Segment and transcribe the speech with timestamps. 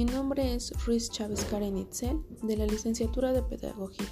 [0.00, 4.08] Mi nombre es Ruiz Chávez Karen Itzel de la licenciatura de Pedagogía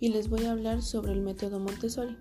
[0.00, 2.14] y les voy a hablar sobre el método Montessori.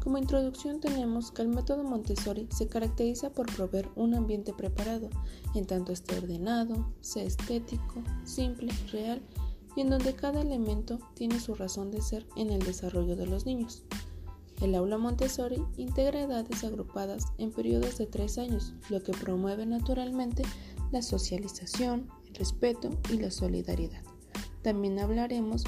[0.00, 5.10] Como introducción tenemos que el método Montessori se caracteriza por proveer un ambiente preparado,
[5.56, 9.20] en tanto esté ordenado, sea estético, simple, real
[9.74, 13.44] y en donde cada elemento tiene su razón de ser en el desarrollo de los
[13.44, 13.82] niños.
[14.60, 20.44] El aula Montessori integra edades agrupadas en periodos de tres años, lo que promueve naturalmente
[20.92, 24.02] la socialización, el respeto y la solidaridad.
[24.62, 25.64] También hablaremos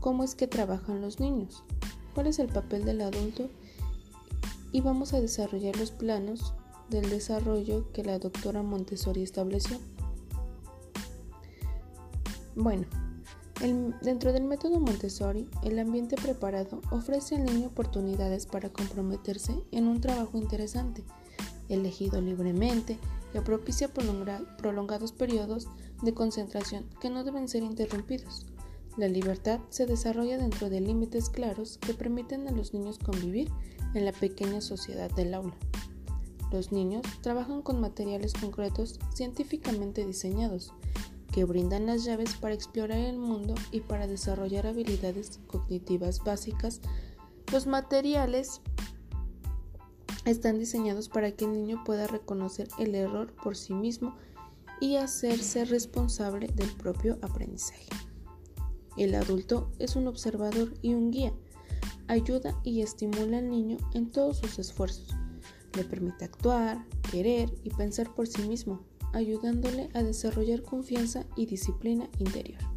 [0.00, 1.64] cómo es que trabajan los niños,
[2.14, 3.48] cuál es el papel del adulto
[4.72, 6.54] y vamos a desarrollar los planos
[6.90, 9.78] del desarrollo que la doctora Montessori estableció.
[12.54, 12.86] Bueno,
[14.02, 20.00] dentro del método Montessori, el ambiente preparado ofrece al niño oportunidades para comprometerse en un
[20.00, 21.02] trabajo interesante,
[21.68, 22.98] elegido libremente,
[23.32, 25.68] que propicia prolongados periodos
[26.02, 28.46] de concentración que no deben ser interrumpidos.
[28.96, 33.50] La libertad se desarrolla dentro de límites claros que permiten a los niños convivir
[33.94, 35.54] en la pequeña sociedad del aula.
[36.50, 40.74] Los niños trabajan con materiales concretos científicamente diseñados,
[41.32, 46.82] que brindan las llaves para explorar el mundo y para desarrollar habilidades cognitivas básicas.
[47.50, 48.60] Los materiales
[50.24, 54.16] están diseñados para que el niño pueda reconocer el error por sí mismo
[54.80, 57.86] y hacerse responsable del propio aprendizaje.
[58.96, 61.32] El adulto es un observador y un guía.
[62.08, 65.14] Ayuda y estimula al niño en todos sus esfuerzos.
[65.76, 72.08] Le permite actuar, querer y pensar por sí mismo, ayudándole a desarrollar confianza y disciplina
[72.18, 72.71] interior.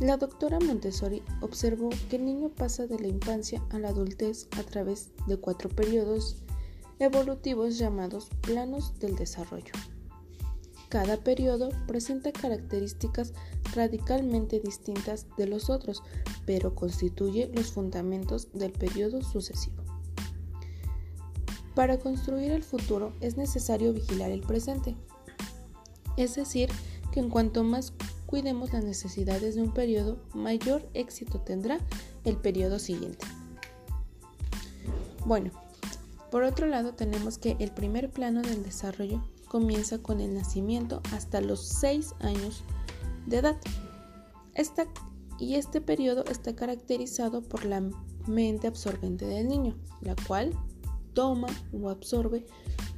[0.00, 4.62] La doctora Montessori observó que el niño pasa de la infancia a la adultez a
[4.62, 6.36] través de cuatro periodos
[6.98, 9.72] evolutivos llamados planos del desarrollo.
[10.90, 13.32] Cada periodo presenta características
[13.74, 16.02] radicalmente distintas de los otros,
[16.44, 19.82] pero constituye los fundamentos del periodo sucesivo.
[21.74, 24.94] Para construir el futuro es necesario vigilar el presente,
[26.18, 26.68] es decir,
[27.12, 27.94] que en cuanto más
[28.26, 31.78] cuidemos las necesidades de un periodo, mayor éxito tendrá
[32.24, 33.24] el periodo siguiente.
[35.24, 35.50] Bueno,
[36.30, 41.40] por otro lado tenemos que el primer plano del desarrollo comienza con el nacimiento hasta
[41.40, 42.62] los 6 años
[43.26, 43.56] de edad.
[45.38, 47.82] y este periodo está caracterizado por la
[48.26, 50.52] mente absorbente del niño, la cual
[51.12, 52.46] toma o absorbe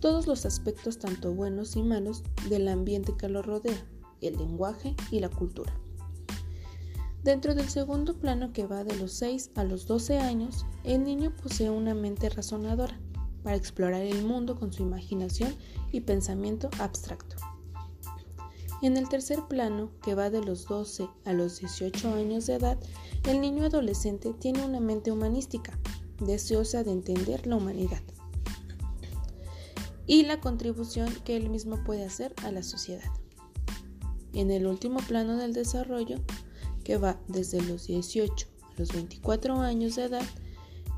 [0.00, 3.86] todos los aspectos tanto buenos y malos del ambiente que lo rodea
[4.26, 5.72] el lenguaje y la cultura.
[7.22, 11.32] Dentro del segundo plano que va de los 6 a los 12 años, el niño
[11.34, 13.00] posee una mente razonadora
[13.42, 15.54] para explorar el mundo con su imaginación
[15.90, 17.36] y pensamiento abstracto.
[18.82, 22.78] En el tercer plano, que va de los 12 a los 18 años de edad,
[23.26, 25.78] el niño adolescente tiene una mente humanística,
[26.20, 28.02] deseosa de entender la humanidad
[30.06, 33.10] y la contribución que él mismo puede hacer a la sociedad.
[34.34, 36.18] En el último plano del desarrollo,
[36.82, 40.26] que va desde los 18 a los 24 años de edad,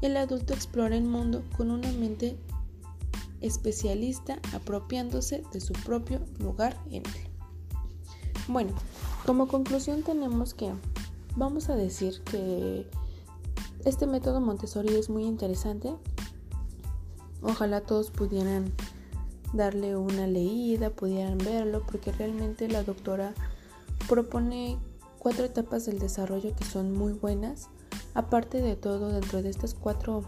[0.02, 2.36] el adulto explora el mundo con una mente
[3.40, 7.30] especialista apropiándose de su propio lugar en él.
[8.48, 8.72] Bueno,
[9.24, 10.72] como conclusión tenemos que
[11.36, 12.88] vamos a decir que
[13.84, 15.94] este método Montessori es muy interesante.
[17.42, 18.72] Ojalá todos pudieran
[19.52, 23.34] darle una leída, pudieran verlo, porque realmente la doctora
[24.08, 24.78] propone
[25.18, 27.68] cuatro etapas del desarrollo que son muy buenas.
[28.14, 30.22] Aparte de todo, dentro de estas cuatro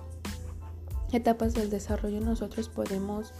[1.12, 3.32] etapas del desarrollo nosotros podemos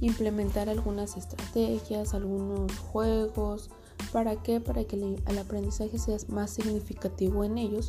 [0.00, 3.70] implementar algunas estrategias, algunos juegos.
[4.12, 4.60] ¿Para qué?
[4.60, 7.88] Para que el aprendizaje sea más significativo en ellos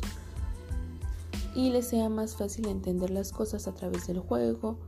[1.54, 4.78] y les sea más fácil entender las cosas a través del juego,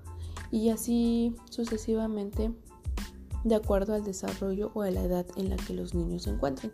[0.50, 2.52] y así sucesivamente
[3.44, 6.72] de acuerdo al desarrollo o a la edad en la que los niños se encuentren,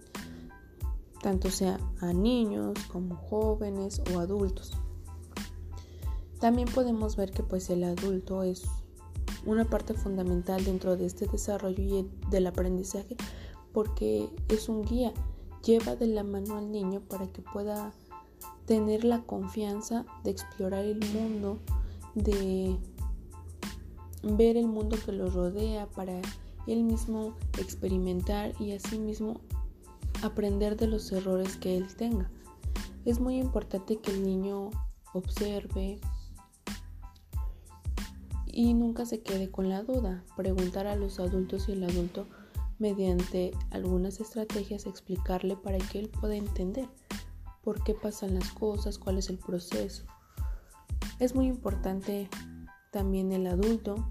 [1.21, 4.73] tanto sea a niños como jóvenes o adultos.
[6.39, 8.65] También podemos ver que pues el adulto es
[9.45, 13.17] una parte fundamental dentro de este desarrollo y del aprendizaje
[13.73, 15.13] porque es un guía,
[15.65, 17.93] lleva de la mano al niño para que pueda
[18.67, 21.59] tener la confianza de explorar el mundo,
[22.15, 22.77] de
[24.23, 26.21] ver el mundo que lo rodea para
[26.67, 29.41] él mismo experimentar y asimismo
[30.23, 32.31] aprender de los errores que él tenga.
[33.05, 34.71] Es muy importante que el niño
[35.15, 35.99] observe
[38.47, 40.25] y nunca se quede con la duda.
[40.37, 42.27] Preguntar a los adultos y el adulto
[42.79, 46.89] mediante algunas estrategias explicarle para que él pueda entender
[47.63, 50.05] por qué pasan las cosas, cuál es el proceso.
[51.19, 52.29] Es muy importante
[52.91, 54.09] también el adulto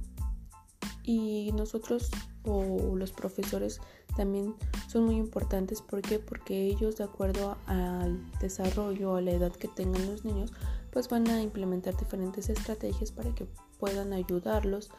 [1.04, 2.10] y nosotros
[2.46, 3.82] o los profesores
[4.16, 4.56] también
[4.88, 5.82] son muy importantes.
[5.82, 6.20] ¿Por qué?
[6.20, 10.52] Porque ellos, de acuerdo al desarrollo, a la edad que tengan los niños,
[10.92, 13.48] pues van a implementar diferentes estrategias para que
[13.80, 14.90] puedan ayudarlos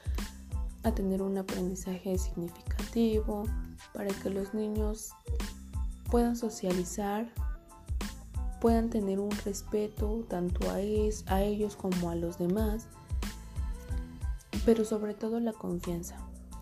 [0.82, 3.44] a tener un aprendizaje significativo,
[3.92, 5.10] para que los niños
[6.10, 7.30] puedan socializar,
[8.60, 12.88] puedan tener un respeto tanto a, ellos como a los demás,
[14.64, 16.16] pero sobre todo la confianza,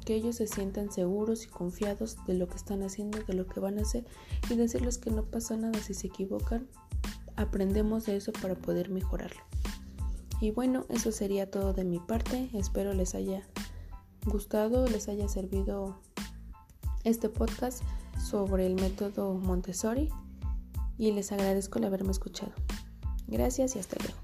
[0.04, 3.60] que ellos se sientan seguros y confiados de lo que están haciendo, de lo que
[3.60, 4.06] van a hacer
[4.50, 6.68] y decirles que no pasa nada si se equivocan,
[7.36, 9.40] aprendemos de eso para poder mejorarlo.
[10.40, 13.42] Y bueno, eso sería todo de mi parte, espero les haya
[14.24, 16.00] gustado, les haya servido
[17.04, 17.82] este podcast
[18.18, 20.10] sobre el método Montessori
[20.96, 22.52] y les agradezco el haberme escuchado.
[23.26, 24.17] Gracias y hasta luego.